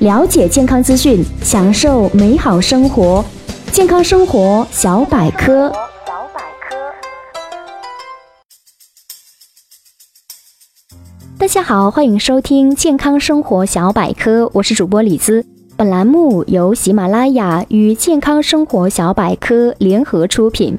[0.00, 3.22] 了解健康资讯，享受美好生活。
[3.70, 5.70] 健康生活小百科。
[11.36, 15.44] 大家好，欢迎收听健康生活小百科，我是主播李姿。
[15.76, 20.78] 本栏目由喜马拉雅与健康生活小百科联合出品。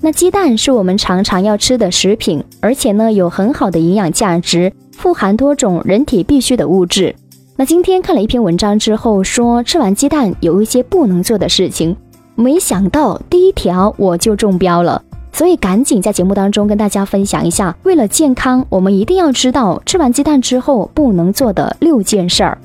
[0.00, 7.16] 那鸡蛋是我们常常要吃的食品，而且呢有很好的营养价值，富含多种人体必需的物质。
[7.64, 11.96] 今天看了一篇文章之后，说吃完鸡蛋有一些不能做的事情，
[12.34, 17.76] 没想到第一条我就中标了，所以赶紧在节目当中跟大家分享一下。
[17.84, 22.58] 为了健康，我们一定要知道吃完鸡蛋之后不能做的六件事儿。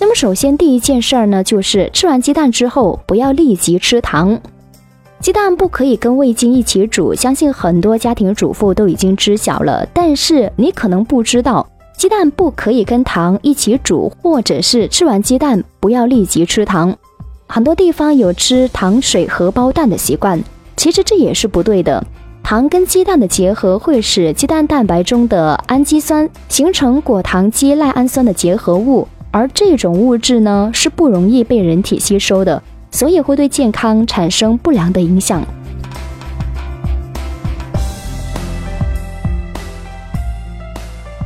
[0.00, 4.40] 那么首先第一件事儿呢，就是吃完鸡蛋之后不要立即吃糖。
[5.24, 9.88] 鸡蛋不可以跟味精一起煮，相信很多家庭主妇都已经知晓了。
[9.94, 11.66] 但是你可能不知道，
[11.96, 16.94] 鸡蛋不可以跟糖一起煮，或者是吃完鸡蛋不要立即吃糖。
[17.46, 20.38] 很多地方有吃糖水荷包蛋的习惯，
[20.76, 22.06] 其实这也是不对的。
[22.42, 29.08] 糖跟鸡蛋的结合会使鸡蛋蛋白中的氨基酸形成果糖基赖氨酸的结合物。
[29.30, 32.62] 而这种物质呢，是不容易被人体吸收的，
[32.94, 35.44] 所以会对健康产生不良的影响。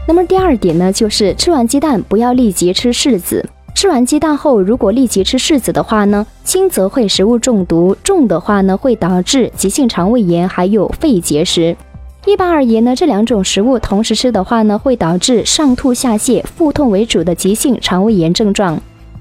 [0.07, 3.47] 那么第二点呢，就是吃完鸡蛋不要立即吃柿子。
[3.75, 11.77] 吃完鸡蛋后，如果立即吃柿子的话呢，轻则会食物中毒，重的话呢会导致急性肠胃炎，还有肺结石。
[12.25, 18.81] 一般而言呢，这两种食物同时吃的话呢，会导致上吐下泻、腹痛为主的急性肠胃炎症状。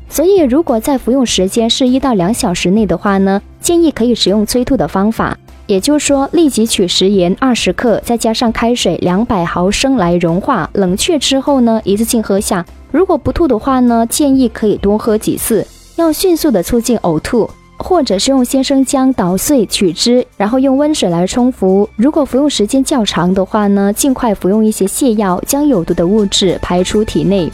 [0.10, 12.66] 所以，如果在服用时间是一到两小时内的话呢，建议可以使用催吐的方法，也就是说，立即取食盐二十克，再加上开水两百毫升来融化，冷却之后呢，一次性喝下。
[12.92, 17.50] 如果不吐的话呢，建议可以多喝几次，要迅速的促进呕吐。
[17.80, 21.88] 或者是用鲜生姜捣碎取汁，然后用温水来冲服。
[21.96, 27.52] 如果服用时间较长的话呢，尽快服用一些泻药，将有毒的物质排出体内。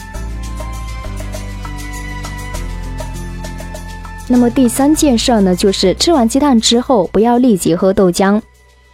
[4.33, 8.41] 那么第三件事呢，就是吃完鸡蛋之后不要立即喝豆浆。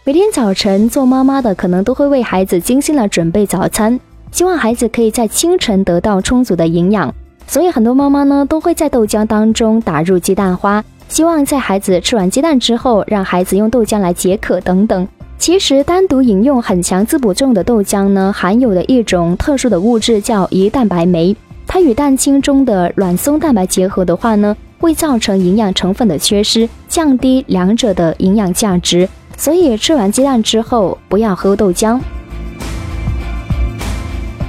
[0.04, 3.98] 每天早晨做妈妈的可能都会为孩子精心的准备早餐，
[4.30, 7.10] 希望孩子可以在清晨得到充足的营养，
[7.46, 10.84] 所以很多妈妈呢都会在豆浆当中打入鸡蛋花。
[11.08, 15.08] 希望在孩子吃完鸡蛋之后，让孩子用豆浆来解渴等等。
[15.38, 21.34] 其实，单独饮用很强滋补作用的豆浆呢，含有的一种特殊的物质叫胰蛋白酶，
[21.66, 29.08] 它与蛋清中的卵松蛋白结合的话呢，会造成营养成分的缺失，降低两者的营养价值。
[29.36, 32.00] 所以，吃完鸡蛋之后不要喝豆浆。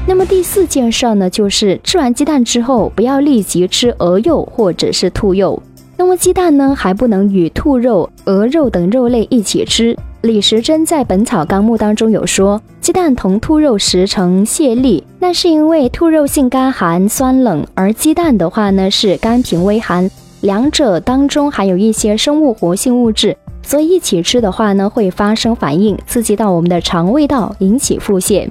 [0.07, 5.61] 那么第四件事呢，就是吃完鸡蛋之后不要立即吃鹅肉或者是兔肉。
[5.95, 9.95] 那么鸡蛋呢，还不能与兔肉、鹅肉等肉类一起吃。
[10.21, 20.09] 李时珍在《本草纲目》当中有说，鸡蛋同兔肉食成泻痢，那是因为兔肉性干寒酸冷，而鸡蛋的话呢是甘平微寒，
[20.41, 28.49] 两者当中含有一些生物活性物质，所以一起吃的话呢会发生反应，刺激到我们的肠胃道，引起腹泻。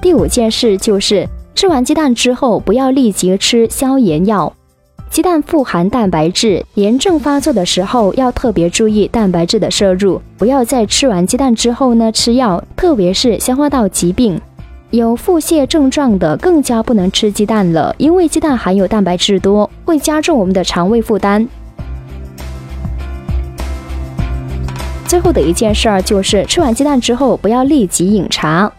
[0.00, 1.28] 第五件事就是。
[1.54, 4.52] 吃完鸡蛋之后，不要立即吃消炎药。
[5.12, 14.40] 鸡蛋富含蛋白质，炎症发作的时候要特别注意蛋白质的摄入，不要在吃完鸡蛋之后呢吃药，特别是消化道疾病、
[14.88, 21.46] 有腹泻症状的更加不能吃鸡蛋了，因为鸡蛋含有蛋白质多，会加重我们的肠胃负担。
[25.06, 28.72] 最后的一件事儿就是吃完鸡蛋之后不要立即饮茶。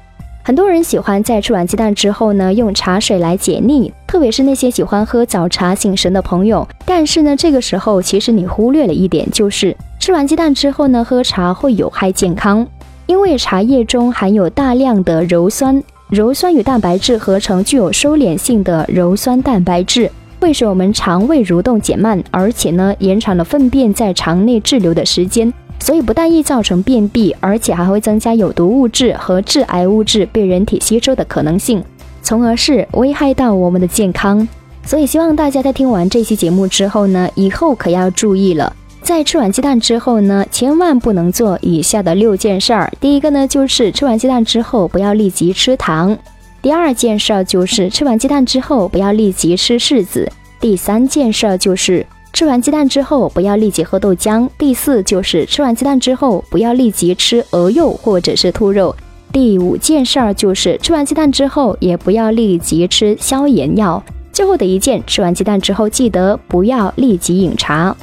[0.45, 6.67] 很多人喜欢在吃完鸡蛋之后呢，用茶水来解腻，特别是那些喜欢喝早茶醒神的朋友。
[6.85, 12.67] 但是呢，这个时候其实你忽略了一点，就是吃完鸡蛋之后呢，喝茶会有害健康，
[13.05, 15.81] 因为茶叶中含有大量的鞣酸，
[16.11, 20.11] 鞣酸与蛋白质合成具有收敛性的鞣酸蛋白质，
[20.41, 25.53] 会使我们肠胃蠕动减慢，而且呢，延长了粪便在肠内滞留的时间。
[25.83, 31.83] 所以不但易造成便秘，而且还会增加有毒物质和致癌物质被人体吸收的可能性，
[32.21, 34.47] 从而是危害到我们的健康。
[34.85, 42.89] 所以希望大家在听完这期节目之后呢，以后可要注意了，在吃完鸡蛋之后呢，千万不能做以下的六件事儿。
[43.01, 46.15] 第一个呢，就是吃完鸡蛋之后不要立即吃糖；
[46.61, 50.25] 第二件事儿就是吃完鸡蛋之后不要立即吃柿子；
[50.61, 52.05] 第三件事儿就是。
[52.33, 54.49] 吃完鸡蛋之后不要立即喝豆浆。
[54.57, 58.93] 第四就是吃完鸡蛋之后不要立即吃鹅肉或者是兔肉。
[59.31, 64.03] 第五件事儿就是吃完鸡蛋之后也不要立即吃消炎药。
[64.31, 67.95] 最后的一件，吃完鸡蛋之后记得不要立即饮茶。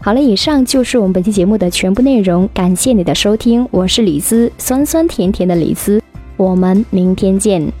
[0.00, 6.00] 好了，以上就是我们本期节目的全部内容，感谢你的收听，我是李子，酸酸甜甜的李子，
[6.36, 7.72] 我们明天见。